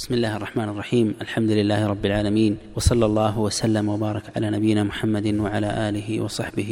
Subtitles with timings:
[0.00, 5.27] بسم الله الرحمن الرحيم الحمد لله رب العالمين وصلى الله وسلم وبارك على نبينا محمد
[5.35, 6.71] وعلى آله وصحبه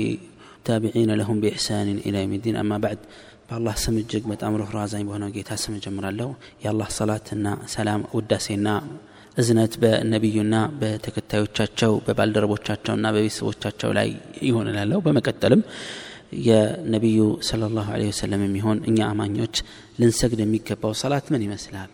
[0.66, 3.00] تابعين لهم بإحسان إلى يوم الدين أما بعد
[3.50, 6.28] በአላህ ስም እጅግ በጣም ሩህሩህ አዛኝ በሆነው ጌታ ስም እጀምራለሁ
[6.64, 7.46] የአላህ ሰላትና
[7.76, 8.68] ሰላም ውዳሴና
[9.38, 14.10] እዝነት በነቢዩና በተከታዮቻቸው በባልደረቦቻቸውና በቤተሰቦቻቸው ላይ
[14.50, 15.64] ይሆን እላለሁ በመቀጠልም
[16.48, 19.56] የነቢዩ ስለ ላሁ ወሰለም የሚሆን እኛ አማኞች
[20.02, 21.90] ልንሰግድ የሚገባው ሰላት ምን ይመስላል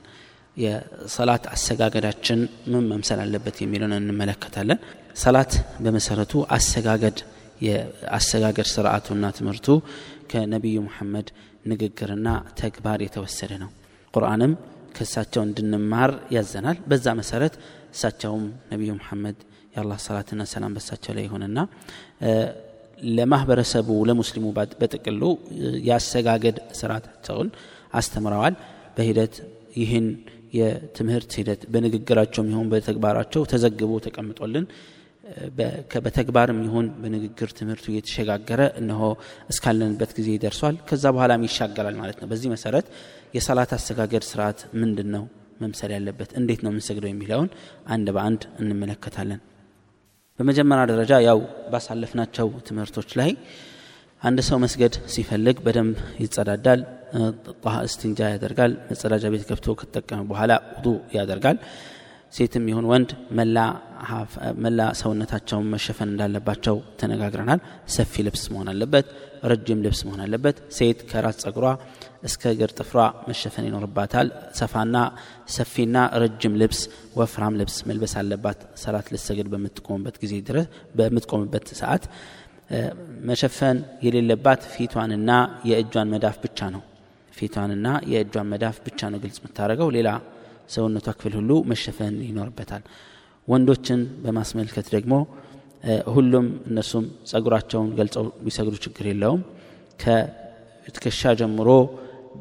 [0.58, 2.40] የሰላት አሰጋገዳችን
[2.74, 4.80] ምን መምሰል አለበት የሚለውን እንመለከታለን።
[5.24, 5.52] ሰላት
[5.84, 7.18] በመሰረቱ አሰጋገድ
[7.66, 9.68] የአሰጋገድ ስርዓቱና ትምህርቱ
[10.32, 11.28] ከነቢዩ ሙሐመድ
[11.72, 12.28] ንግግርና
[12.60, 13.70] ተግባር የተወሰደ ነው።
[14.14, 14.54] ቁርአንም
[14.96, 17.54] ከእሳቸው እንድንማር ያዘናል። በዛ መሰረት
[17.96, 19.38] እሳቸውም ነቢዩ ሙሐመድ
[19.74, 21.58] የአላህ ሰላትና ሰላም በሳቸው ላይ ይሆንና
[23.10, 24.46] ለማህበረሰቡ ለሙስሊሙ
[24.82, 25.22] በጥቅሉ
[25.88, 27.50] የአሰጋገድ ስርዓታቸውን
[27.94, 28.56] አስተምረዋል።
[28.98, 29.36] በሂደት
[29.82, 30.06] ይህን
[30.56, 34.66] የትምህርት ሂደት በንግግራቸውም ይሁን በተግባራቸው ተዘግቦ ተቀምጦልን
[36.06, 39.02] በተግባርም ይሁን በንግግር ትምህርቱ እየተሸጋገረ እነሆ
[39.52, 42.88] እስካለንበት ጊዜ ይደርሷል ከዛ በኋላም ይሻገራል ማለት ነው። በዚህ መሰረት
[43.38, 45.24] የሰላት አሰጋገድ ስርዓት ምንድን ነው
[45.62, 47.50] መምሰል ያለበት እንዴት ነው የምንሰግደው የሚለውን
[47.96, 49.42] አንድ በአንድ እንመለከታለን።
[50.40, 51.40] በመጀመሪያ ደረጃ ያው
[51.74, 53.32] ባሳለፍናቸው ትምህርቶች ላይ
[54.22, 56.82] አንድ ሰው መስገድ ሲፈልግ በደንብ ይጸዳዳል
[57.88, 61.58] እስቲንጃ ያደርጋል። መጸዳጃ ቤት ገብቶ ከተጠቀመ በኋላ ውዱ ያደርጋል።
[62.34, 63.10] ሴትም ይሁን ወንድ
[64.64, 67.60] መላ ሰውነታቸውን መሸፈን እንዳለባቸው ተነጋግረናል።
[67.96, 69.06] ሰፊ ልብስ መሆን አለበት
[69.52, 71.68] ረጅም ልብስ መሆን አለበት። ሴት ከራስ ጸጉሯ
[72.24, 73.00] እስከ እግር ጥፍሯ
[73.30, 74.28] መሸፈን ይኖርባታል።
[74.60, 74.96] ሰፋና
[75.56, 76.82] ሰፊና ረጅም ልብስ
[77.20, 82.06] ወፍራም ልብስ መልበስ አለባት። ሰላት ልሰግድ በምትቆምበት ጊዜ ድረስ በምትቆምበት ሰዓት
[83.30, 85.32] መሸፈን የሌለባት ፊቷንና
[85.70, 86.84] የእጇን መዳፍ ብቻ ነው
[87.36, 90.10] ፊቷንና የእጇን መዳፍ ብቻ ነው ግልጽ የምታደርገው። ሌላ
[90.70, 92.84] ሰውነቷ ክፍል ሁሉ መሸፈን ይኖርበታል።
[93.48, 95.14] ወንዶችን በማስመልከት ደግሞ
[96.14, 99.42] ሁሉም እነሱም ጸጉራቸውን ገልጸው ቢሰግዱ ችግር የለውም።
[100.02, 101.70] ከትከሻ ጀምሮ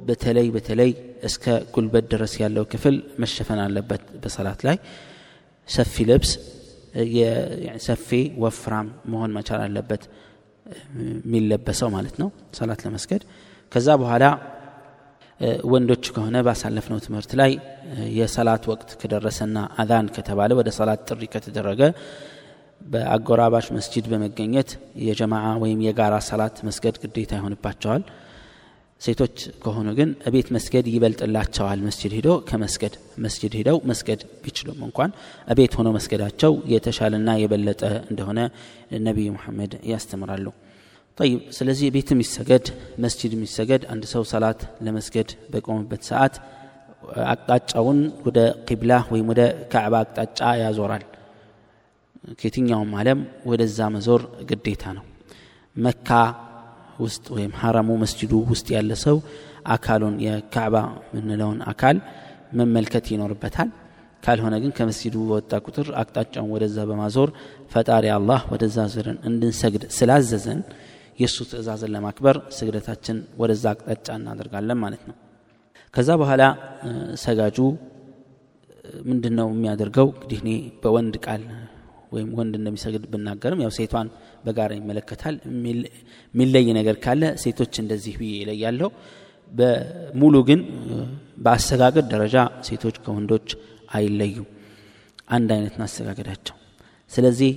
[0.07, 0.91] በተለይ በተለይ
[1.29, 4.77] እስከ ጉልበት ድረስ ያለው ክፍል መሸፈን አለበት በሰላት ላይ።
[5.69, 6.33] ሰፊ ልብስ
[7.87, 8.09] ሰፊ
[8.43, 10.03] ወፍራም መሆን መቻል አለበት።
[11.27, 13.23] የሚለበሰው ማለት ነው። ሰላት ለመስገድ።
[13.73, 14.25] ከዛ በኋላ
[15.73, 17.53] ወንዶች ከሆነ ባሳለፍነው ትምህርት ላይ
[18.19, 21.81] የሰላት ወቅት ከደረሰና አዛን ከተባለ ወደ ሰላት ጥሪ ከተደረገ
[22.87, 24.71] በአጎራባሽ መስጂድ በመገኘት
[25.07, 28.03] የጀማዓ ወይም የጋራ ሰላት መስገድ ግዴታ ይሆንባቸዋል።
[29.01, 32.95] ሴቶች ከሆኑ ግን እቤት መስገድ ይበልጥላቸዋል። መስጅድ ሂዶ ከመስገድ
[33.25, 35.11] መስጅድ ሂደው መስገድ ቢችሉም እንኳን
[35.49, 38.39] እቤት ሆኖ መስገዳቸው የተሻለና የበለጠ እንደሆነ
[39.09, 40.47] ነቢዩ ሙሐመድ ያስተምራሉ
[41.19, 42.67] ጠይብ። ስለዚህ ቤት የሚሰገድ
[43.03, 46.35] መስጅድ የሚሰገድ አንድ ሰው ሰላት ለመስገድ በቆመበት ሰዓት
[47.33, 48.39] አቅጣጫውን ወደ
[48.69, 49.41] ቂብላ ወይም ወደ
[49.73, 51.05] ካዕባ አቅጣጫ ያዞራል።
[52.39, 53.21] ከየትኛውም ዓለም
[53.51, 55.05] ወደዛ መዞር ግዴታ ነው።
[55.77, 56.09] መካ
[57.05, 59.17] ውስጥ ወይም ሐረሙ መስጅዱ ውስጥ ያለ ሰው
[59.75, 60.77] አካሉን የካዕባ
[61.13, 61.97] የምንለውን አካል
[62.59, 63.71] መመልከት ይኖርበታል።
[64.23, 67.31] ካልሆነ ግን ከመስጅዱ በወጣ ቁጥር አቅጣጫውን ወደዛ በማዞር
[67.73, 70.61] ፈጣሪ አላህ ወደዛ ዞረን እንድንሰግድ ስላዘዘን
[71.19, 75.17] የእሱ ትእዛዝን ለማክበር ስግደታችን ወደዛ አቅጣጫ እናደርጋለን ማለት ነው።
[75.95, 76.43] ከዛ በኋላ
[77.25, 77.59] ሰጋጁ
[79.09, 80.09] ምንድን ነው የሚያደርገው?
[80.15, 80.51] እንግዲህ እኔ
[80.83, 81.43] በወንድ ቃል
[82.13, 84.09] ወይም ወንድ እንደሚሰግድ ብናገርም ያው ሴቷን
[84.45, 85.37] በጋራ ይመለከታል።
[86.35, 88.89] የሚለይ ነገር ካለ ሴቶች እንደዚህ ብዬ ይለያለሁ
[89.53, 90.61] በሙሉ ግን
[91.45, 92.37] በአሰጋገድ ደረጃ
[92.69, 93.49] ሴቶች ከወንዶች
[93.97, 94.49] አይለዩም።
[95.29, 96.57] አንድ አይነት አሰጋገዳቸው
[97.13, 97.51] ስለዚህ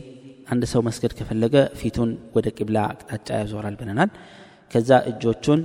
[0.53, 4.11] አንድ ሰው መስገድ ከፈለገ ፊቱን ወደ ቂብላ አቅጣጫ ያዞራል ብለናል
[4.73, 5.61] ከዛ እጆቹን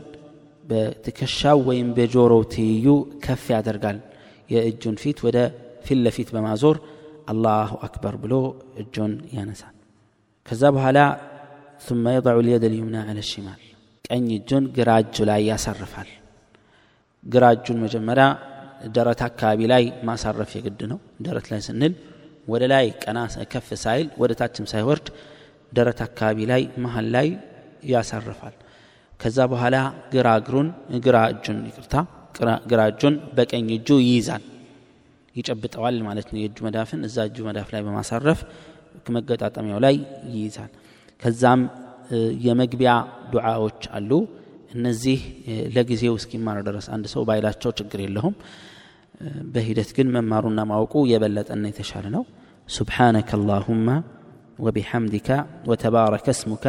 [0.70, 2.88] በትከሻው ወይም በጆሮው ትይዩ
[3.26, 3.98] ከፍ ያደርጋል
[4.54, 5.38] የእጁን ፊት ወደ
[5.88, 6.78] ፊት ለፊት በማዞር
[7.32, 8.34] አላሁ አክበር ብሎ
[8.84, 9.76] እጁን ያነሳል
[10.46, 11.00] ከዛ በኋላ
[11.88, 13.60] ثم يضع اليد اليمنى على الشمال
[14.08, 16.10] ቀኝ እጁን ግራ እጁ ላይ ያሳርፋል
[17.26, 18.26] ግራ እጁን መጀመሪያ
[18.96, 21.94] ደረት አካባቢ ላይ ማሳረፍ የግድ ነው ደረት ላይ ስንል
[22.47, 23.19] ወደ ላይ ቀና
[23.53, 25.07] ከፍ ሳይል ወደ ታችም ሳይወርድ
[25.73, 27.29] ደረት አካባቢ ላይ መሀል ላይ
[27.93, 28.55] ያሳርፋል።
[29.21, 29.77] ከዛ በኋላ
[30.15, 30.69] ግራ እግሩን
[31.05, 31.95] ግራ እጁን ይቅርታ
[32.71, 34.45] ግራ እጁን በቀኝ እጁ ይይዛል።
[35.37, 38.41] ይጨብጠዋል ማለት ነው የእጁ መዳፍን። እዛ እጁ መዳፍ ላይ በማሳረፍ
[39.17, 39.95] መገጣጠሚያው ላይ
[40.33, 40.71] ይይዛል።
[41.23, 41.61] ከዛም
[42.47, 42.93] የመግቢያ
[43.33, 44.11] ዱዓዎች አሉ።
[44.75, 45.19] እነዚህ
[45.75, 48.35] ለጊዜው እስኪማር ድረስ አንድ ሰው ባይላቸው ችግር የለውም
[49.54, 52.26] በሂደት ግን መማሩና ማወቁ የበለጠና የተሻለ ነው
[52.78, 53.88] سبحانك اللهم
[54.66, 55.30] وبحمدك
[55.70, 56.66] وتبارك اسمك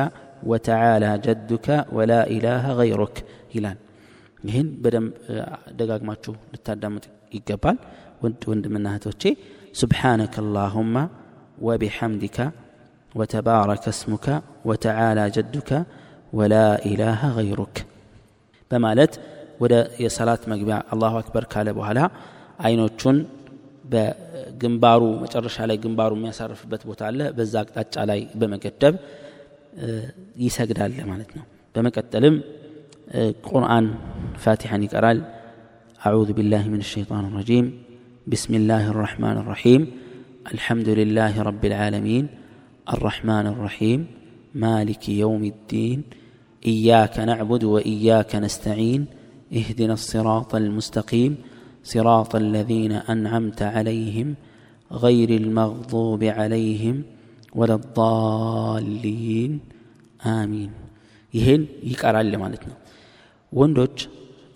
[0.51, 3.17] وتعالى جدك ولا إله غيرك
[3.57, 3.79] ይላል
[4.49, 5.11] ይህን በደንብ
[5.79, 7.05] ደጋግማችሁ ልታዳምጥ
[7.37, 7.77] ይገባል
[8.23, 9.23] ወንድ ወንድምና እህቶቼ
[9.83, 10.95] سبحانك اللهم
[11.67, 12.39] وبحمدك
[13.19, 14.27] وتبارك اسمك
[14.69, 15.71] وتعالى جدك
[16.39, 17.77] ولا إله غيرك
[18.71, 19.13] በማለት
[19.63, 19.75] ወደ
[20.05, 22.01] የሰላት መግቢያ አላሁ አክበር ካለ በኋላ
[22.69, 23.19] አይኖቹን
[23.93, 28.95] በግንባሩ መጨረሻ ላይ ግንባሩ የሚያሳርፍበት ቦታ አለ በዛ አቅጣጫ ላይ በመገደብ
[30.47, 31.45] ይሰግዳል ማለት ነው
[31.75, 32.37] በመቀጠልም
[33.49, 33.87] ቁርአን
[34.45, 35.21] ፋቲሐን ይቀራል
[36.01, 37.67] أعوذ بالله من الشيطان الرجيم
[38.27, 39.81] بسم الله الرحمن الرحيم
[40.55, 42.25] الحمد لله رب العالمين
[42.95, 44.01] الرحمن الرحيم
[44.55, 45.99] مالك يوم الدين
[46.63, 49.03] إياك نعبد وإياك نستعين
[49.59, 51.33] اهدنا الصراط المستقيم
[51.85, 54.29] صراط الذين أنعمت عليهم
[54.91, 56.97] غير المغضوب عليهم
[57.59, 59.53] ولا الضالين
[60.41, 60.71] آمين
[61.35, 62.77] ይህን ይቀራል ማለት ነው
[63.53, 63.99] ወንዶች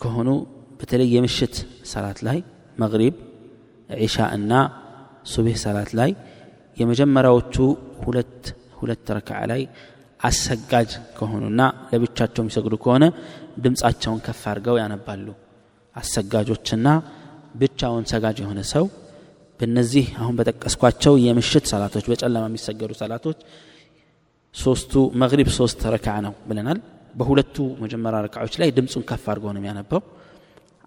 [0.02, 0.28] ከሆኑ
[0.78, 1.56] በተለይ የምሽት
[1.92, 2.38] ሰላት ላይ
[2.82, 3.14] መግሪብ
[4.04, 4.52] ዒሻ እና
[5.32, 6.10] ሱቤህ ሰላት ላይ
[6.80, 7.56] የመጀመሪያዎቹ
[8.04, 8.44] ሁለት
[8.78, 9.62] ሁለት ረክዓ ላይ
[10.19, 11.61] አሰጋጅ ከሆኑና
[11.91, 13.05] ለብቻቸው የሚሰግዱ ከሆነ
[13.63, 15.27] ድምፃቸውን ከፍ አድርገው ያነባሉ።
[15.95, 16.87] አሰጋጆችና
[17.55, 18.85] ብቻውን ሰጋጅ የሆነ ሰው
[19.59, 23.37] በእነዚህ አሁን በጠቀስኳቸው የምሽት ሰላቶች በጨለማ የሚሰገዱ ሰላቶች
[24.55, 26.79] ሶስቱ መግሪብ ሶስት ረክዓ ነው ብለናል።
[27.15, 30.01] በሁለቱ መጀመሪያ ረክዓዎች ላይ ድምፁን ከፍ አድርገው ነው የሚያነበው።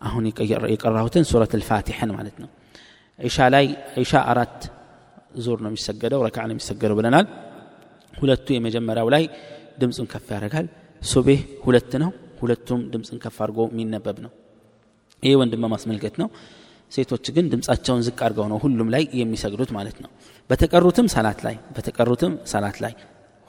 [0.01, 0.25] አሁን
[0.73, 2.49] የቀራሁትን ሱረት ልፋቲሐን ማለት ነው።
[3.19, 3.67] ዒሻ ላይ
[4.01, 4.59] ዒሻ አራት
[5.45, 7.27] ዙር ነው የሚሰገደው ረክዓ ነው የሚሰገደው ብለናል
[8.21, 9.25] ሁለቱ የመጀመሪያው ላይ
[9.81, 10.67] ድምፁን ከፍ ያደርጋል።
[11.03, 14.33] ሱቤህ ሁለት ነው። ሁለቱም ድምፅን ከፍ አድርጎ የሚነበብ ነው።
[15.23, 16.29] ይህ ወንድም ማስመልከት ነው።
[16.93, 20.11] ሴቶች ግን ድምፃቸውን ዝቅ አድርገው ነው ሁሉም ላይ የሚሰግዱት ማለት ነው።
[20.51, 22.95] በተቀሩትም ሰላት ላይ በተቀሩትም ሰላት ላይ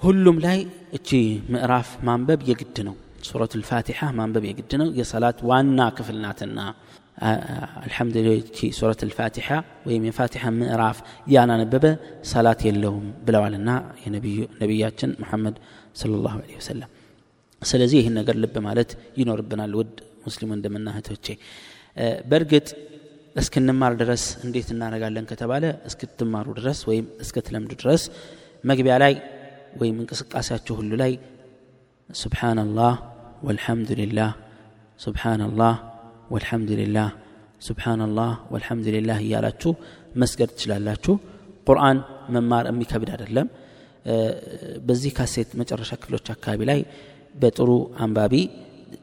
[0.02, 0.60] ሁሉም ላይ
[0.98, 1.10] እቺ
[1.54, 2.96] ምዕራፍ ማንበብ የግድ ነው።
[3.28, 6.60] ሱረቱ ልፋቲሓ ማንበብ የግድ ነው። የሰላት ዋና ክፍል ናትና
[7.18, 8.36] አልሐምዱሊላ
[8.78, 9.48] ሱረት ልፋቲሓ
[9.88, 10.98] ወይም የፋቲሓ ምዕራፍ
[11.28, 11.86] ያናነበበ
[12.32, 13.70] ሰላት የለውም ብለዋልና
[14.62, 15.58] ነቢያችን ሙሐመድ
[16.02, 16.92] صለ ላሁ ለ ወሰለም
[17.62, 19.94] ስለዚህ ይህን ነገር ልብ ማለት ይኖርብናል ውድ
[20.26, 21.28] ሙስሊም ወንድምና እህቶቼ።
[22.30, 22.68] በእርግጥ
[23.36, 28.04] እስክንማር ድረስ እንዴት እናደረጋለን ከተባለ እስክትማሩ ድረስ ወይም እስክትለምዱ ድረስ
[28.64, 29.14] መግቢያ ላይ
[29.82, 31.14] ወይም እንቅስቃሴያችሁ ሁሉ ላይ
[32.10, 32.94] ሱብሓናላህ
[33.48, 34.32] ወልሐምዱሊላህ
[35.00, 35.76] ሱብሓናላህ
[36.32, 37.10] ወልሐምዱሊላህ
[37.62, 39.72] ሱብሓናላህ ወልሐምዱሊላህ እያላችሁ
[40.22, 41.14] መስገድ ትችላላችሁ።
[41.68, 41.98] ቁርአን
[42.36, 43.48] መማር የሚከብድ አይደለም።
[44.88, 46.80] በዚህ ካሴት መጨረሻ ክፍሎች አካባቢ ላይ
[47.36, 47.70] በጥሩ
[48.04, 48.34] አንባቢ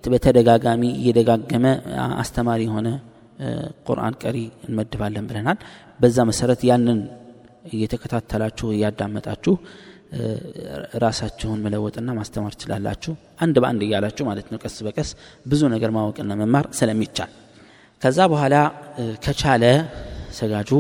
[0.04, 1.66] በተደጋጋሚ እየደጋገመ
[2.22, 2.88] አስተማሪ የሆነ
[3.88, 4.36] ቁርአን ቀሪ
[4.66, 5.58] እንመድባለን ብለናል።
[6.00, 6.98] በዛ መሰረት ያንን
[7.72, 9.54] እየተከታተላችሁ እያዳመጣችሁ
[11.02, 15.10] ራሳችሁን መለወጥና ማስተማር ትችላላችሁ። አንድ በአንድ እያላችሁ ማለት ነው ቀስ በቀስ
[15.46, 17.32] ብዙ ነገር ማወቅና መማር ስለሚቻል።
[18.02, 18.56] ከዛ በኋላ
[19.24, 19.64] ከቻለ
[20.38, 20.70] ሰጋጁ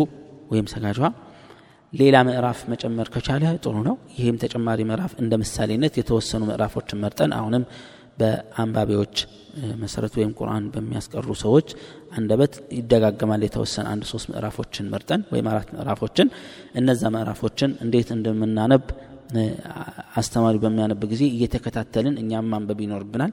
[0.52, 1.00] ወይም ሰጋጇ
[1.92, 7.64] ሌላ ምዕራፍ መጨመር ከቻለ ጥሩ ነው። ይህም ተጨማሪ ምዕራፍ እንደ ምሳሌነት የተወሰኑ ምዕራፎችን መርጠን አሁንም
[8.18, 9.16] በአንባቢዎች
[9.82, 11.68] መሰረት ወይም ቁርአን በሚያስቀሩ ሰዎች
[12.18, 16.28] አንደበት ይደጋገማል። የተወሰነ አንድ ሶስት ምዕራፎችን መርጠን ወይም አራት ምዕራፎችን
[16.80, 18.84] እነዛ ምዕራፎችን እንዴት እንደምናነብ
[20.18, 23.32] አስተማሪ በሚያነብ ጊዜ እየተከታተልን እኛም ማንበብ ይኖርብናል።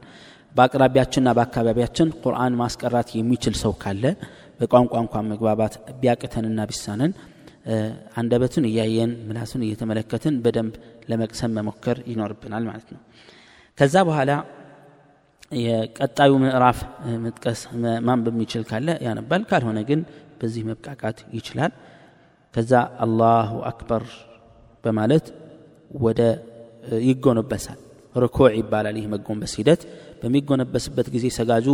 [0.56, 4.03] በአቅራቢያችንና በአካባቢያችን ቁርአን ማስቀራት የሚችል ሰው ካለ
[4.59, 7.13] በቋንቋ እንኳን መግባባት ቢያቅተንና ቢሳነን
[8.19, 10.74] አንደበቱን እያየን ምላሱን እየተመለከትን በደንብ
[11.10, 13.01] ለመቅሰም መሞከር ይኖርብናል ማለት ነው።
[13.77, 14.31] ከዛ በኋላ
[15.60, 16.77] የቀጣዩ ምዕራፍ
[17.25, 17.60] መጥቀስ
[18.08, 20.00] ማንበብ የሚችል ካለ ያነባል ካልሆነ ግን
[20.39, 21.74] በዚህ መብቃቃት ይችላል።
[22.53, 22.72] ከዛ
[23.05, 24.03] አላሁ አክበር
[24.84, 25.25] በማለት
[26.00, 26.22] ወደ
[27.08, 27.80] ይጎነበሳል።
[28.16, 29.82] ርኮዕ ይባላል ይህ መጎንበስ ሂደት።
[30.22, 31.68] በሚጎነበስበት ጊዜ ሰጋጁ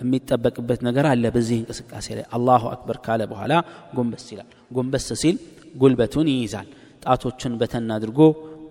[0.00, 3.52] የሚጠበቅበት ነገር አለ በዚህ እንቅስቃሴ ላይ። አላሁ አክበር ካለ በኋላ
[3.96, 5.36] ጎንበስ ይላል። ጎንበስ ሲል
[5.74, 6.68] ጉልበቱን ይይዛል።
[7.04, 8.20] ጣቶችን በተን አድርጎ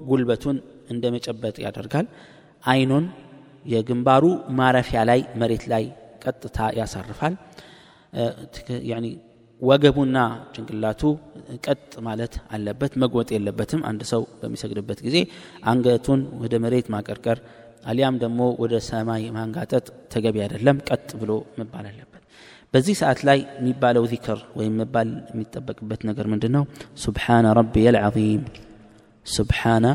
[0.10, 0.58] ጉልበቱን
[0.90, 2.08] እንደ መጨበጥ ያደርጋል።
[2.64, 3.06] አይኑን
[3.66, 4.24] የግንባሩ
[4.60, 5.84] ማረፊያ ላይ መሬት ላይ
[6.24, 7.34] ቀጥታ ያሳርፋል
[9.62, 10.18] ወገቡና
[10.54, 11.02] ጭንቅላቱ
[11.66, 15.18] ቀጥ ማለት አለበት መግወጥ የለበትም። አንድ ሰው በሚሰግድበት ጊዜ
[15.72, 17.40] አንገቱን ወደ መሬት ማቀርቀር
[17.86, 22.24] አሊያም ደግሞ ወደ ሰማይ ማንጋጠጥ ተገቢ አይደለም። ቀጥ ብሎ መባል አለበት።
[22.74, 26.64] በዚህ ሰዓት ላይ የሚባለው ዚክር ወይም መባል የሚጠበቅበት ነገር ምንድን ነው
[27.04, 28.44] ሱብሓነ ረቢየ ልዓዚም
[29.26, 29.86] ሱብሓነ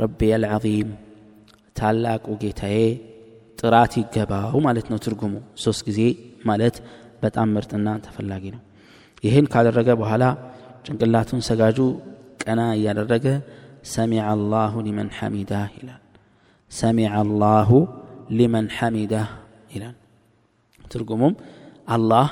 [0.00, 0.90] ረቢየ ልዓዚም
[1.76, 2.78] ታላቁ ጌታዬ
[3.58, 6.00] ጥራት ይገባው ማለት ነው ትርጉሙ። ሶስት ጊዜ
[6.46, 6.76] ማለት
[7.22, 8.62] በጣም ምርጥና ተፈላጊ ነው
[9.24, 10.24] ይህን ካደረገ በኋላ
[10.86, 11.78] ጭንቅላቱን ሰጋጁ።
[12.42, 13.26] ቀና እያደረገ
[13.92, 16.00] ሰሚዐ አላሁ ሊመን ሐሚዳህ ይላል።
[16.72, 17.70] ሰሚዐ አላሁ
[18.38, 19.28] ሊመን ሐሚዳህ
[19.74, 19.96] ይላል።
[20.84, 21.34] ትርጉሙም
[21.88, 22.26] አላህ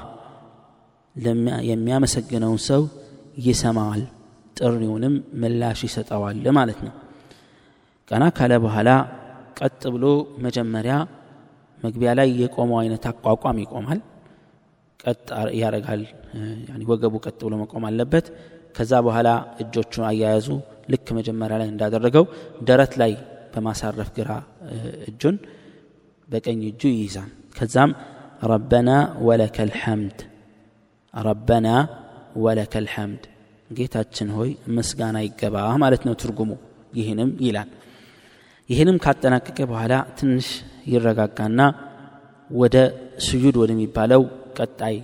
[1.70, 2.82] የሚያመሰግነውን ሰው
[3.46, 4.02] ይሰማዋል
[4.56, 6.94] ጥሪውንም ምላሽ ይሰጠዋል ማለት ነው።
[8.10, 8.90] ቀና ካለ በኋላ
[9.58, 10.06] ቀጥ ብሎ
[10.44, 10.94] መጀመሪያ
[11.78, 14.00] መግቢያ ላይ የቆመው አይነት አቋቋም ይቆማል
[15.04, 15.28] ቀጥ
[15.60, 16.02] ያደርጋል።
[16.90, 18.26] ወገቡ ቀጥ ብሎ መቆም አለበት።
[18.76, 19.28] ከዛ በኋላ
[19.62, 20.46] እጆቹን አያያዙ
[20.92, 22.24] ልክ መጀመሪያ ላይ እንዳደረገው
[22.68, 23.12] ደረት ላይ
[23.54, 24.30] በማሳረፍ ግራ
[25.08, 25.36] እጁን
[26.28, 27.90] በቀኝ እጁ ይይዛል። ከዛም
[28.50, 28.90] ረበና
[29.26, 30.18] ወለከ ልሐምድ
[31.14, 31.68] ረበና
[32.44, 33.24] ወለከ ልሐምድ
[33.70, 36.50] ጌታችን ሆይ ምስጋና ይገባ ማለት ነው ትርጉሙ።
[36.98, 37.68] ይህንም ይላል።
[38.68, 40.48] ይህንም ካጠናቀቀ በኋላ ትንሽ
[40.92, 41.60] ይረጋጋና
[42.50, 42.76] ወደ
[43.26, 44.22] ስጁድ ወደሚባለው
[44.56, 44.96] ቀጣይ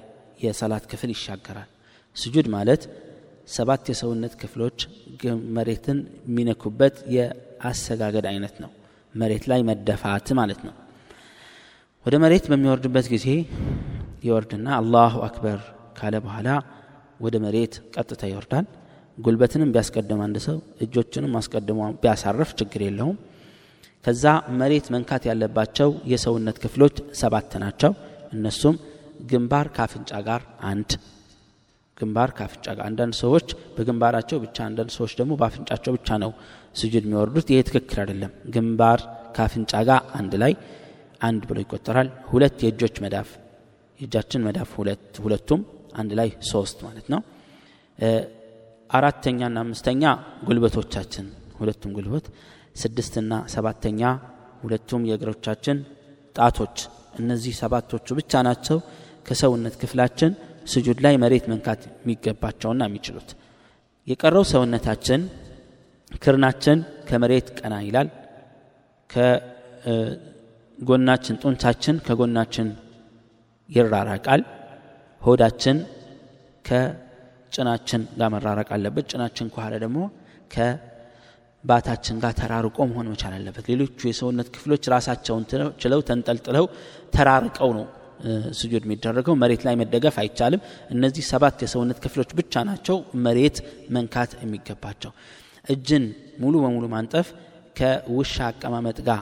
[0.42, 1.68] የሰላት ክፍል ይሻገራል።
[2.16, 2.82] ስጁድ ማለት
[3.48, 4.78] ሰባት የሰውነት ክፍሎች
[5.56, 8.70] መሬትን የሚነኩበት የአሰጋገድ አይነት ነው።
[9.14, 10.74] መሬት ላይ መደፋት ማለት ነው።
[12.06, 13.26] ወደ መሬት በሚወርድበት ጊዜ
[14.24, 15.58] ይወርድና አላሁ አክበር
[15.98, 16.48] ካለ በኋላ
[17.20, 18.66] ወደ መሬት ቀጥታ ይወርዳል።
[19.18, 23.16] ጉልበትንም ቢያስቀድም አንድ ሰው እጆችንም አስቀድሞ ቢያሳርፍ ችግር የለውም።
[24.04, 24.24] ከዛ
[24.60, 27.92] መሬት መንካት ያለባቸው የሰውነት ክፍሎች ሰባት ናቸው።
[28.32, 28.76] እነሱም
[29.26, 30.90] ግንባር ካፍንጫ ጋር አንድ።
[31.96, 33.46] ግንባር ካፍንጫ ጋር አንዳንድ ሰዎች
[33.76, 36.30] በግንባራቸው ብቻ አንዳንድ ሰዎች ደግሞ በአፍንጫቸው ብቻ ነው
[36.76, 39.00] ስጁድ የሚወርዱት። ይሄ ትክክል አይደለም። ግንባር
[39.38, 40.52] ካፍንጫ ጋር አንድ ላይ
[41.20, 43.30] አንድ ብሎ ይቆጠራል። ሁለት የእጆች መዳፍ
[44.00, 44.70] የእጃችን መዳፍ
[45.24, 45.60] ሁለቱም
[45.94, 47.20] አንድ ላይ ሶስት ማለት ነው።
[48.90, 50.02] አራተኛና አምስተኛ
[50.46, 51.26] ጉልበቶቻችን
[51.58, 52.26] ሁለቱም ጉልበት።
[52.76, 54.02] ስድስትና ሰባተኛ
[54.62, 55.78] ሁለቱም የእግሮቻችን
[56.36, 56.76] ጣቶች።
[57.20, 58.78] እነዚህ ሰባቶቹ ብቻ ናቸው
[59.26, 60.32] ከሰውነት ክፍላችን
[60.72, 63.28] ስጁድ ላይ መሬት መንካት የሚገባቸውና የሚችሉት።
[64.06, 65.20] የቀረው ሰውነታችን
[66.22, 68.08] ክርናችን ከመሬት ቀና ይላል።
[70.78, 72.68] ከጎናችን ጡንቻችን ከጎናችን
[73.68, 74.42] ይራራቃል።
[75.22, 75.76] ሆዳችን
[76.64, 79.98] ከጭናችን ጋር መራራቅ አለበት። ጭናችን ከኋላ ደግሞ
[80.54, 85.44] ከባታችን ጋር ተራርቆ መሆን መቻል አለበት። ሌሎቹ የሰውነት ክፍሎች ራሳቸውን
[85.82, 86.66] ችለው ተንጠልጥለው
[87.14, 87.86] ተራርቀው ነው
[88.58, 92.96] ስጁድ የሚደረገው መሬት ላይ መደገፍ አይቻልም። እነዚህ ሰባት የሰውነት ክፍሎች ብቻ ናቸው
[93.26, 93.58] መሬት
[93.96, 95.12] መንካት የሚገባቸው።
[95.64, 96.04] እጅን
[96.42, 97.28] ሙሉ በሙሉ ማንጠፍ
[97.78, 99.20] ከውሻ አቀማመጥ ጋር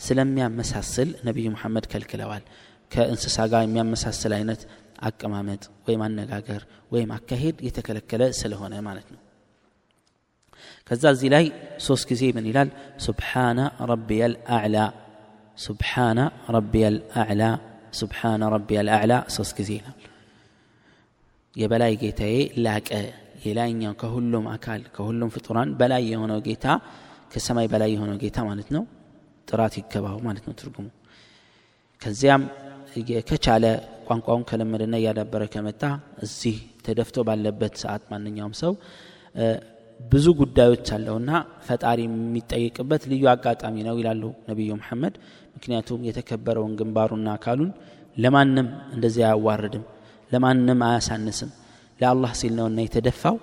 [0.00, 2.44] ስለሚያመሳስል ነቢዩ መሐመድ ከልክለዋል።
[2.92, 4.60] ከእንስሳ ጋር የሚያመሳስል አይነት
[5.02, 6.62] አቀማመጥ ወይም አነጋገር
[6.92, 9.20] ወይም አካሄድ የተከለከለ ስለሆነ ማለት ነው።
[10.90, 11.44] ከዛ እዚህ ላይ
[11.86, 12.68] ሶስት ጊዜ ምን ይላል?
[13.06, 13.58] ሱብሓነ
[13.90, 14.76] ረቢየ ልአዕላ
[15.58, 16.18] ሱብሓነ
[16.56, 17.42] ረቢየ ልአዕላ
[17.92, 19.96] ሱብሓነ ረቢየ ልአዕላ ሶስት ጊዜ ይላል።
[21.56, 22.88] የበላይ ጌታዬ ላቀ
[23.44, 26.66] የላይኛው ከሁሉም አካል ከሁሉም ፍጡራን በላይ የሆነው ጌታ
[27.32, 28.84] ከሰማይ በላይ የሆነው ጌታ ማለት ነው።
[29.48, 30.86] ጥራት ይገባው ማለት ነው ትርጉሙ።
[32.02, 32.42] ከዚያም
[33.28, 33.64] ከቻለ
[34.08, 35.82] ቋንቋውን ከለመደና እያዳበረ ከመጣ
[36.24, 38.72] እዚህ ተደፍቶ ባለበት ሰዓት ማንኛውም ሰው
[40.00, 41.30] ብዙ ጉዳዮች አለውና
[41.66, 45.14] ፈጣሪ የሚጠይቅበት ልዩ አጋጣሚ ነው ይላሉ ነቢዩ መሐመድ።
[45.54, 47.70] ምክንያቱም የተከበረውን ግንባሩና አካሉን
[48.16, 49.84] ለማንም እንደዚህ አያዋርድም
[50.30, 51.50] ለማንም አያሳንስም።
[52.00, 53.36] ለአላህ ሲል ነውና የተደፋው።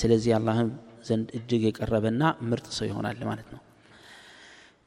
[0.00, 0.70] ስለዚህ አላህም
[1.08, 3.60] ዘንድ እጅግ የቀረበና ምርጥ ሰው ይሆናል ማለት ነው።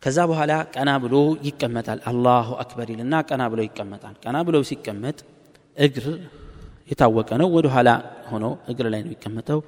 [0.04, 1.16] ከዛ በኋላ ቀና ብሎ
[1.48, 5.18] ይቀመጣል። አላሁ አክበር ይልና ቀና ብሎ ይቀመጣል። ቀና ብሎ ሲቀመጥ
[5.78, 6.06] እግር
[6.92, 7.90] የታወቀ ነው። ወደ ኋላ
[8.32, 9.60] ሆኖ እግር ላይ ነው የሚቀመጠው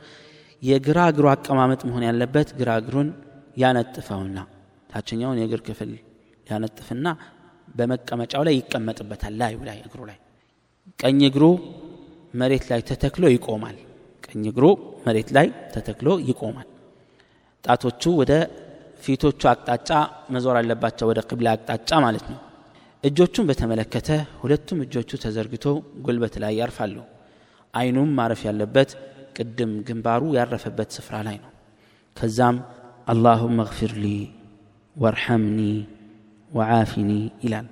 [0.61, 3.09] የግራ እግሩ አቀማመጥ መሆን ያለበት ግራ እግሩን
[3.57, 4.39] ያነጥፈውና
[4.89, 5.91] ታችኛውን የእግር ክፍል
[6.47, 7.07] ያነጥፍና
[7.77, 10.17] በመቀመጫው ላይ ይቀመጥበታል ላዩ ላይ እግሩ ላይ።
[10.99, 11.43] ቀኝ እግሩ
[12.33, 13.77] መሬት ላይ ተተክሎ ይቆማል።
[14.23, 14.65] ቀኝ እግሩ
[15.05, 16.67] መሬት ላይ ተተክሎ ይቆማል።
[17.63, 18.33] ጣቶቹ ወደ
[19.03, 19.89] ፊቶቹ አቅጣጫ
[20.33, 22.39] መዞር አለባቸው ወደ ቅብላ አቅጣጫ ማለት ነው።
[23.03, 24.09] እጆቹን በተመለከተ
[24.41, 25.65] ሁለቱም እጆቹ ተዘርግቶ
[26.05, 26.97] ጉልበት ላይ ያርፋሉ።
[27.73, 28.89] አይኑም ማረፍ ያለበት
[29.37, 31.51] ቅድም ግንባሩ ያረፈበት ስፍራ ላይ ነው።
[32.15, 32.57] ከዛም
[33.07, 34.07] አላሁመ እግፊር ሊ
[34.95, 35.59] ወርሐምኒ
[36.51, 37.11] ወዓፊኒ
[37.43, 37.67] ይላል።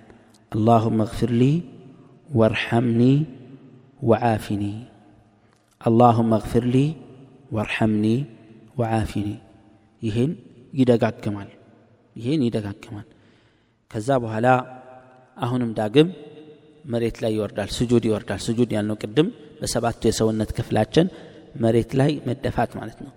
[0.51, 1.45] አላሁመ እግፊር ሊ
[2.29, 3.01] ወርሐምኒ
[4.01, 4.63] ወዓፊኒ
[5.81, 6.77] አላሁመ እግፊር ሊ
[7.55, 8.05] ወርሐምኒ
[8.77, 9.27] ወዓፊኒ
[10.01, 10.31] ይህን
[10.73, 11.49] ይደጋግማል።
[12.15, 13.07] ይህን ይደጋግማል።
[13.91, 14.47] ከዛ በኋላ
[15.37, 16.09] አሁንም ዳግም
[16.85, 19.27] መሬት ላይ ይወርዳል ስጁድ ይወርዳል። ስጁድ ያልነው ቅድም
[19.59, 21.07] በሰባቱ የሰውነት ክፍላችን
[21.55, 23.13] መሬት ላይ መደፋት ማለት ነው።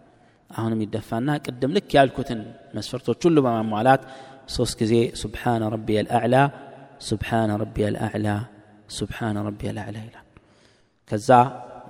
[0.50, 2.40] አሁንም ይደፋና ቅድም ልክ ያልኩትን
[2.76, 4.02] መስፈርቶች ሁሉ በማሟላት
[4.56, 6.36] ሶስት ጊዜ ሱብሓነ ረቢየ ልአዕላ
[7.08, 8.28] ሱብሓነ ረቢየ ልአዕላ
[8.98, 10.24] ሱብሓነ ረቢየ ልአዕላ ይላል።
[11.10, 11.28] ከዛ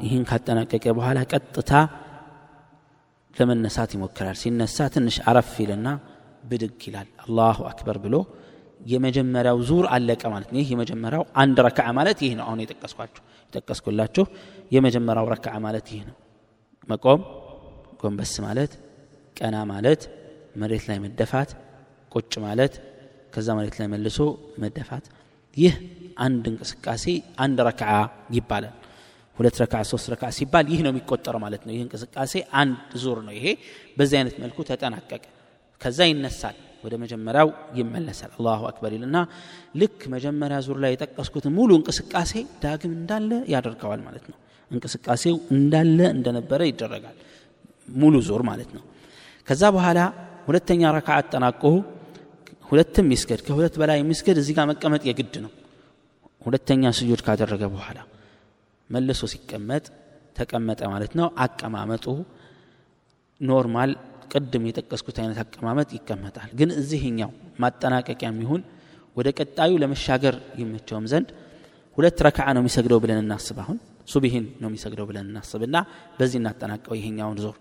[0.05, 1.73] ይህን ካጠናቀቀ በኋላ ቀጥታ
[3.37, 5.89] ለመነሳት ይሞክራል። ሲነሳ ትንሽ አረፍ ይልና
[6.45, 8.15] ብድግ ይላል። አላሁ አክበር ብሎ
[8.87, 14.25] የመጀመሪያው ዙር አለቀ ማለት ነው። ይህ የመጀመሪያው አንድ ረክዓ ማለት ይህ ነው። አሁን የጠቀስኳችሁ የጠቀስኩላችሁ
[14.73, 16.17] የመጀመሪያው ረክዓ ማለት ይህ ነው
[16.89, 17.21] መቆም
[18.01, 18.73] ጎንበስ ማለት
[19.37, 20.03] ቀና ማለት
[20.61, 21.51] መሬት ላይ መደፋት
[22.13, 22.75] ቁጭ ማለት
[23.35, 24.19] ከዛ መሬት ላይ መልሶ
[24.63, 25.05] መደፋት።
[25.57, 25.75] ይህ
[26.19, 27.05] አንድ እንቅስቃሴ
[27.39, 27.91] አንድ ረክዓ
[28.37, 28.75] ይባላል።
[29.39, 33.35] ሁለት ረክዓ ሶስት ረክዓ ሲባል ይህ ነው የሚቆጠረው ማለት ነው። ይህ እንቅስቃሴ አንድ ዙር ነው።
[33.39, 33.47] ይሄ
[33.99, 35.25] በዚህ አይነት መልኩ ተጠናቀቀ።
[35.81, 39.17] ከዛ ይነሳል ወደ መጀመሪያው ይመለሳል። አላሁ አክበር ይልና
[39.75, 42.33] ልክ መጀመሪያ ዙር ላይ የጠቀስኩትን ሙሉ እንቅስቃሴ
[42.65, 44.39] ዳግም እንዳለ ያደርገዋል ማለት ነው
[44.71, 47.17] እንቅስቃሴው እንዳለ እንደነበረ ይደረጋል።
[48.01, 48.83] ሙሉ ዙር ማለት ነው።
[49.49, 49.99] ከዛ በኋላ
[50.49, 51.63] ሁለተኛ ረክዓ አጠናቆ
[52.71, 55.53] ሁለትም ይስገድ ከሁለት በላይ የሚስገድ እዚህ ጋር መቀመጥ የግድ ነው።
[56.47, 57.99] ሁለተኛ ስጁድ ካደረገ በኋላ
[58.91, 59.85] መልሶ ሲቀመጥ
[60.37, 62.05] ተቀመጠ ማለት ነው። አቀማመጡ
[63.41, 63.91] normal
[64.33, 67.31] ቅድም የጠቀስኩት አይነት አቀማመጥ ይቀመጣል። ግን እዚህኛው
[67.63, 68.63] ማጠናቀቂያ የሚሆን
[69.17, 71.29] ወደ ቀጣዩ ለመሻገር ይመቸውም ዘንድ
[71.99, 75.77] ሁለት ረክዓ ነው የሚሰግደው ብለን እናስብ አሁን ሱብሂን ነው የሚሰግደው ብለን እናስብና
[76.19, 77.57] በዚህ እናጠናቀው ይሄኛውን ዙር።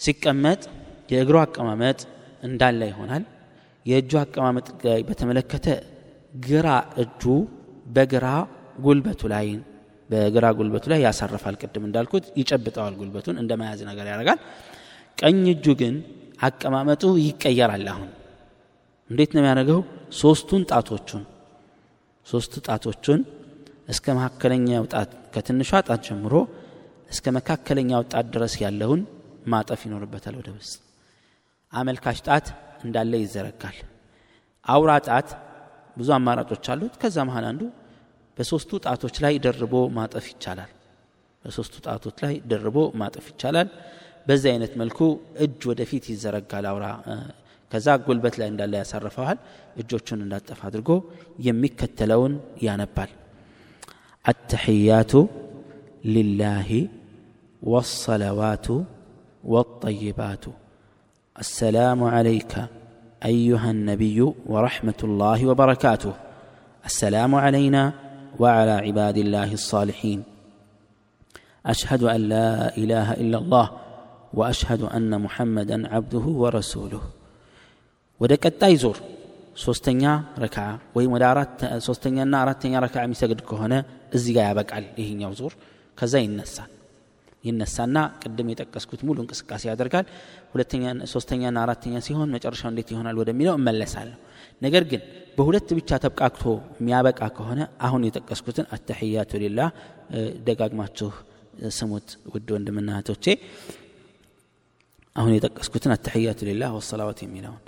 [0.00, 0.60] ሲቀመጥ
[1.12, 1.98] የእግሩ አቀማመጥ
[2.42, 3.24] እንዳለ ይሆናል።
[3.86, 4.66] የእጁ አቀማመጥ
[5.08, 5.66] በተመለከተ
[6.46, 6.68] ግራ
[7.02, 7.22] እጁ
[7.88, 8.26] በግራ
[8.84, 9.46] ጉልበቱ ላይ
[10.10, 14.40] በግራ ጉልበቱ ላይ ያሳርፋል። ቅድም እንዳልኩት ይጨብጠዋል ጉልበቱን እንደ መያዝ ነገር ያደርጋል።
[15.18, 15.94] ቀኝ እጁ ግን
[16.42, 18.10] አቀማመጡ ይቀየራል። አሁን
[19.10, 19.80] እንዴት ነው የሚያደርገው?
[20.20, 21.22] ሶስቱን ጣቶቹን
[22.26, 23.20] ሶስት ጣቶቹን
[23.88, 26.34] እስከ መካከለኛው ጣት ከትንሿ ጣት ጀምሮ
[27.10, 29.00] እስከ መካከለኛው ጣት ድረስ ያለውን
[29.52, 30.74] ማጠፍ ይኖርበታል ወደ ውስጥ።
[31.72, 32.46] አመልካች ጣት
[32.84, 33.78] እንዳለ ይዘረጋል።
[34.66, 35.28] አውራ ጣት
[35.96, 37.62] ብዙ አማራጮች አሉት። ከዛ መሀል አንዱ
[38.38, 40.70] በሶስቱ ጣቶች ላይ ደርቦ ማጠፍ ይቻላል።
[41.44, 43.68] በሶስቱ ጣቶች ላይ ደርቦ ማጠፍ ይቻላል።
[44.26, 44.98] በዚህ አይነት መልኩ
[45.44, 46.86] እጅ ወደፊት ይዘረጋል አውራ
[47.72, 49.38] ከዛ ጉልበት ላይ እንዳለ ያሳርፈዋል።
[49.82, 50.90] እጆቹን እንዳጠፍ አድርጎ
[51.48, 53.10] የሚከተለውን ያነባል
[54.25, 55.13] التحيات
[56.05, 56.87] لله
[57.63, 58.67] والصلوات
[59.43, 60.45] والطيبات
[61.39, 62.53] السلام عليك
[63.25, 66.13] ايها النبي ورحمه الله وبركاته
[66.85, 67.83] السلام علينا
[68.39, 70.23] وعلى عباد الله الصالحين
[71.65, 73.67] اشهد ان لا اله الا الله
[74.33, 77.01] واشهد ان محمدا عبده ورسوله
[78.21, 78.97] ወደ ቀጣይ ዞር
[79.65, 80.03] ሶስተኛ
[80.43, 80.65] ረክዓ
[80.95, 81.25] ወይም ወደ
[81.87, 83.73] ሶስተኛና አራተኛ ረክዓ የሚሰግድ ከሆነ
[84.14, 85.52] እዚህ ጋር ያበቃል ይሄኛው ዙር።
[85.98, 86.70] ከዛ ይነሳል።
[87.44, 90.06] ይነሳና ቅድም የጠቀስኩት ሙሉ እንቅስቃሴ ያደርጋል።
[90.52, 94.16] ሁለተኛ ሶስተኛና አራተኛ ሲሆን መጨረሻው እንዴት ይሆናል ወደሚለው እመለሳለሁ።
[94.62, 95.02] ነገር ግን
[95.38, 96.42] በሁለት ብቻ ተብቃክቶ
[96.78, 99.68] የሚያበቃ ከሆነ አሁን የጠቀስኩትን አተሕያቱ ሊላህ
[100.46, 101.10] ደጋግማችሁ
[101.76, 103.26] ስሙት ውድ ወንድምና እህቶቼ።
[105.16, 107.60] አሁን የጠቀስኩትን አተሕያቱ ሊላህ ወሰላዋት የሚለውን።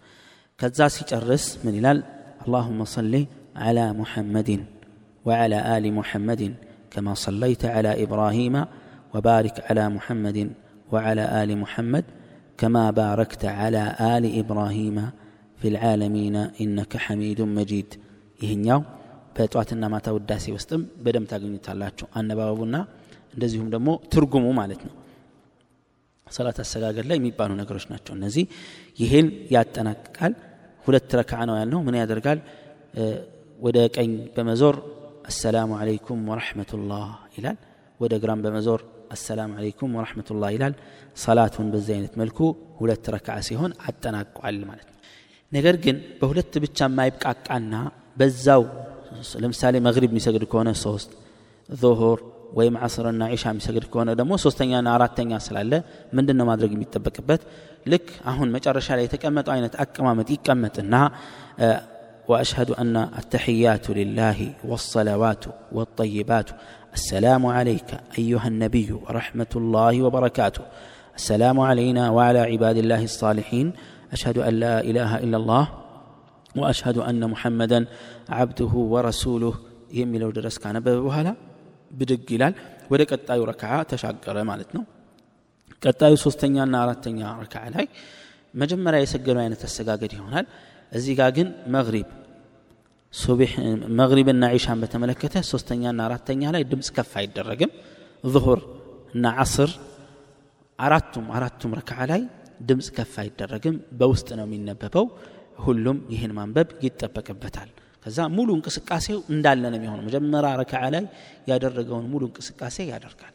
[0.60, 1.98] ከዛ ሲጨርስ ምን ይላል?
[2.42, 3.14] አላሁመ ሰሊ
[3.60, 4.62] አላ ሙሐመድን
[5.27, 6.41] وعلى ال محمد
[6.93, 8.55] كما صليت على ابراهيم
[9.13, 10.37] وبارك على محمد
[10.93, 12.05] وعلى ال محمد
[12.59, 13.83] كما باركت على
[14.15, 14.97] ال ابراهيم
[15.59, 17.89] في العالمين انك حميد مجيد
[18.43, 18.79] ይህኛው
[19.35, 22.75] በጠዋትና ማታ ውዳሴ ውስጥም በደንብ ታገኙታላችሁ አነባበቡና
[23.35, 24.93] እንደዚሁም ደግሞ ትርጉሙ ማለት ነው
[26.27, 28.45] ሰላት አሰጋገድ ላይ የሚባሉ ነገሮች ናቸው እነዚህ
[29.01, 30.33] ይህን ያጠናቅቃል
[30.85, 32.39] ሁለት ረክዓ ነው ያልነው ምን ያደርጋል
[33.65, 34.75] ወደ ቀኝ በመዞር
[35.26, 37.56] አሰላሙ አለይኩም ወረሕመቱላህ ይላል
[38.00, 38.80] ወደ ግራም በመዞር
[39.14, 40.74] አሰላሙ አለይኩም ወረሕመቱላህ ይላል
[41.16, 42.38] ሰላቱን በዚህ አይነት መልኩ
[42.80, 44.96] ሁለት ረክዓ ሲሆን አጠናቋል ማለት ነው።
[45.52, 47.74] ነገር ግን በሁለት ብቻ የማይብቃቃና
[48.20, 48.62] በዛው
[49.42, 51.10] ለምሳሌ መግሪብ የሚሰግድ ከሆነ ሶስት
[51.68, 52.18] ዙሁር
[52.58, 55.72] ወይም ዓስርና ዒሻ የሚሰግድ ከሆነ ደግሞ ሶስተኛና አራተኛ ስላለ
[56.16, 57.40] ምንድን ነው ማድረግ የሚጠበቅበት?
[57.86, 60.94] ልክ አሁን መጨረሻ ላይ የተቀመጠው አይነት አቀማመጥ ይቀመጥና
[62.27, 64.37] واشهد ان التحيات لله
[64.69, 66.49] والصلوات والطيبات
[66.93, 70.63] السلام عليك ايها النبي ورحمه الله وبركاته
[71.15, 73.67] السلام علينا وعلى عباد الله الصالحين
[74.15, 75.65] اشهد ان لا اله الا الله
[76.55, 77.79] واشهد ان محمدا
[78.37, 79.55] عبده ورسوله
[79.99, 81.29] የሚለው ድረስ ካነበበ በኋላ
[81.99, 82.53] ብድግ ይላል
[82.91, 84.83] ወደ ቀጣዩ ረክዓ ተሻገረ ማለት ነው
[85.85, 87.85] ቀጣዩ ሶስተኛና አራተኛ ረክዓ ላይ
[88.61, 90.45] መጀመሪያ የሰገዱ አይነት አሰጋገድ ይሆናል
[90.92, 92.08] እዚህ ጋር ግን መግሪብ
[93.98, 97.70] መግሪብና ዒሻን በተመለከተ ሶስተኛና አራተኛ ላይ ድምፅ ከፍ አይደረግም።
[98.24, 98.60] ዙሁር
[99.14, 99.70] እና ዓስር
[100.78, 102.22] አራቱም አራቱም ረክዓ ላይ
[102.60, 105.06] ድምፅ ከፍ አይደረግም። በውስጥ ነው የሚነበበው።
[105.58, 107.70] ሁሉም ይህን ማንበብ ይጠበቅበታል።
[108.04, 111.04] ከዛ ሙሉ እንቅስቃሴው እንዳለ ነው የሚሆነው። መጀመሪያ ረክዓ ላይ
[111.50, 113.34] ያደረገውን ሙሉ እንቅስቃሴ ያደርጋል።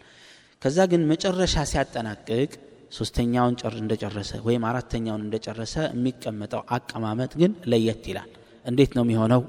[0.61, 2.51] ከዛ ግን መጨረሻ ሲያጠናቅቅ
[2.91, 8.29] ሶስተኛውን እንደጨረሰ ወይም አራተኛውን እንደጨረሰ የሚቀመጠው አቀማመጥ ግን ለየት ይላል።
[8.65, 9.41] እንዴት ነው የሚሆነው?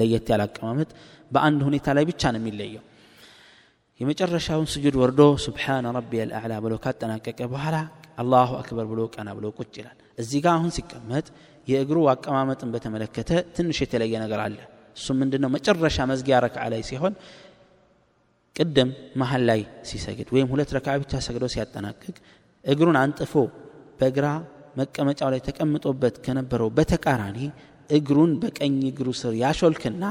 [0.00, 0.88] ለየት ያለ አቀማመጥ
[1.30, 2.82] በአንድ ሁኔታ ላይ ብቻ ነው የሚለየው።
[4.00, 7.76] የመጨረሻውን ስጁድ ወርዶ ስብሓነ ረቢ አልአዕላ ብሎ ካጠናቀቀ በኋላ
[8.20, 11.26] አላሁ አክበር ብሎ ቀና ብሎ ቁጭ ይላል። እዚህ ጋር አሁን ሲቀመጥ
[11.68, 14.56] የእግሩ አቀማመጥን በተመለከተ ትንሽ የተለየ ነገር አለ።
[14.96, 15.50] እሱም ምንድነው?
[15.56, 17.14] መጨረሻ መዝጊያ ረክዓ ላይ ሲሆን
[18.56, 18.88] ቅድም
[19.20, 22.14] መሀል ላይ ሲሰግድ ወይም ሁለት ረክዓ ብቻ ሰግዶ ሲያጠናቅቅ
[22.64, 23.32] እግሩን አንጥፎ
[24.00, 24.26] በግራ
[24.78, 27.38] መቀመጫው ላይ ተቀምጦበት ከነበረው በተቃራኒ
[27.90, 30.04] እግሩን በቀኝ እግሩ ስር ያሾልክና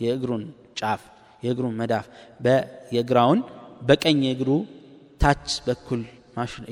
[0.00, 0.44] የእግሩን
[0.80, 1.02] ጫፍ
[1.42, 2.06] የእግሩን መዳፍ
[2.96, 3.40] የግራውን
[3.88, 4.50] በቀኝ እግሩ
[5.20, 6.02] ታች በኩል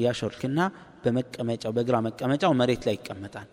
[0.05, 0.61] ያሾልክና
[1.05, 3.49] በመቀመጫው በግራ መቀመጫው መሬት ላይ ይቀመጣል።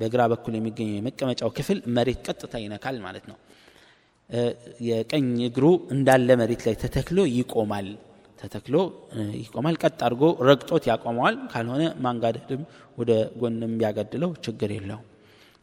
[0.00, 3.36] በግራ በኩል የሚገኘው የመቀመጫው ክፍል መሬት ቀጥታ ይነካል ማለት ነው።
[4.88, 7.88] የቀኝ እግሩ እንዳለ መሬት ላይ ተተክሎ ይቆማል
[8.40, 8.76] ተተክሎ
[9.40, 12.62] ይቆማል። ቀጥ አድርጎ ረግጦት ያቆመዋል። ካልሆነ ማንጋደድም
[12.98, 15.00] ወደ ጎንም ቢያገድለው ችግር የለው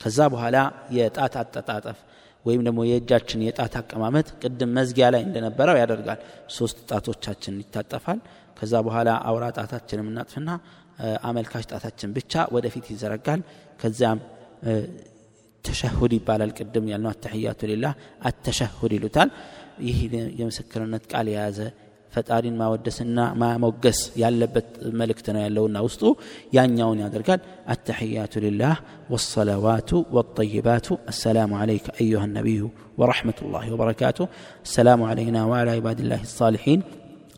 [0.02, 0.58] ከዛ በኋላ
[0.96, 2.00] የጣት አጠጣጠፍ
[2.46, 6.20] ወይም ደግሞ የእጃችን የጣት አቀማመጥ ቅድም መዝጊያ ላይ እንደነበረው ያደርጋል።
[6.58, 8.20] ሶስት ጣቶቻችን ይታጠፋል።
[8.60, 10.50] ከዛ በኋላ አውራ ጣታችንም እናጥፍና
[11.30, 13.42] አመልካች ጣታችን ብቻ ወደፊት ይዘረጋል።
[13.82, 14.20] ከዚያም
[15.66, 17.94] ተሸሁድ ይባላል። ቅድም ያልነው አተሕያቱ ሊላህ
[18.30, 19.30] አተሸሁድ ይሉታል።
[19.88, 19.98] ይህ
[20.40, 21.60] የምስክርነት ቃል የያዘ
[22.17, 24.69] ፈጣሪን ማወደስና ማሞገስ ያለበት
[25.01, 26.03] መልእክት ነው ያለውና ውስጡ
[26.57, 27.41] ያኛውን ያደርጋል
[27.75, 28.75] አተሕያቱ ሊላህ
[29.15, 32.63] ወሰለዋቱ ወጠይባቱ አሰላሙ አለይከ አዩሃ ነቢዩ
[33.01, 34.25] ورحمة الله وبركاته
[34.69, 36.81] السلام علينا وعلى عباد الله الصالحين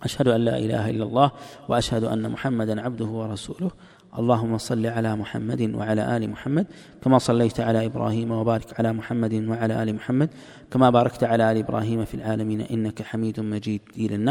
[0.06, 1.28] أشهد أن لا إله إلا الله
[1.70, 3.70] وأشهد أن محمدا عبده ورسوله
[4.18, 6.66] اللهم صل على محمد وعلى ال محمد
[7.02, 10.28] كما صليت على ابراهيم وبارك على محمد وعلى ال محمد
[10.72, 14.28] كما باركت على ال ابراهيم في العالمين انك حميد مجيد ይልና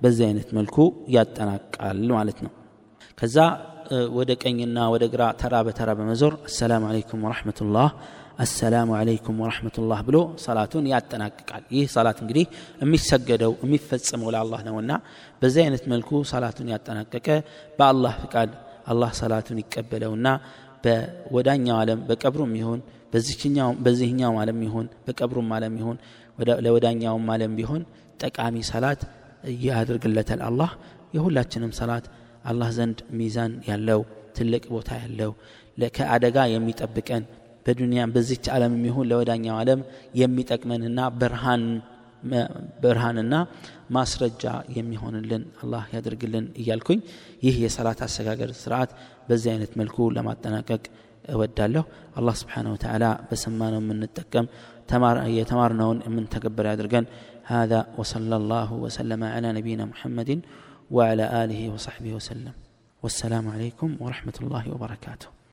[0.00, 0.76] በዚህ አይነት መልኩ
[1.14, 2.52] ያጠናቃል ማለት ነው።
[3.18, 3.36] ከዛ
[4.16, 7.88] ወደ ቀኝና ወደ ግራ ተራ በተራ በመዞር አሰላሙ አለይኩም ወረሕመቱላህ
[8.38, 12.44] አሰላሙ አለይኩም ወረሕመቱላህ ብሎ ሰላቱን ያጠናቅቃል። ይህ ሰላት እንግዲህ
[12.82, 14.92] የሚሰገደው የሚፈጸመው ለአላህ ነውና
[15.42, 17.26] በዚህ አይነት መልኩ ሰላቱን ያጠናቀቀ
[17.78, 18.52] በአላህ ፍቃድ
[18.86, 20.28] አላህ ሰላቱን ይቀበለውና
[20.84, 22.80] በወዳኛው ዓለም በቀብሩም ይሁን
[23.84, 25.96] በዚህኛው ዓለም ይሁን በቀብሩም ዓለም ይሁን
[26.64, 27.82] ለወዳኛውም ዓለም ቢሆን
[28.20, 29.00] ጠቃሚ ሰላት
[29.64, 30.70] ያድርግለታል አላህ
[31.16, 32.06] የሁላችንም ሰላት
[32.50, 34.00] አላህ ዘንድ ሚዛን ያለው
[34.36, 35.32] ትልቅ ቦታ ያለው
[35.96, 37.24] ከአደጋ የሚጠብቀን
[37.66, 39.80] በዱንያ በዚች ዓለም የሚሆን ለወዳኛው ዓለም
[40.20, 41.64] የሚጠቅመንና ብርሃን
[42.82, 43.34] ብርሃንና
[43.96, 44.44] ማስረጃ
[44.76, 47.00] የሚሆንልን አላህ ያደርግልን እያልኩኝ
[47.42, 48.90] ይህ የሰላት አሰጋገር ስርዓት
[49.28, 50.82] በዚህ አይነት መልኩ ለማጠናቀቅ
[51.28, 51.84] እወዳለሁ።
[52.18, 54.46] አላህ ስብሓን ወተላ በሰማነው የምንጠቀም
[55.38, 57.06] የተማርነውን የምንተገብር ያድርገን
[57.48, 60.40] هذا وصلى الله وسلم على نبينا محمد
[60.90, 62.52] وعلى آله وصحبه وسلم.
[63.02, 65.37] والسلام عليكم ورحمة الله وبركاته.